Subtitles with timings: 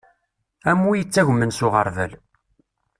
[0.69, 2.11] Am wi ittagmen s uɣerbal.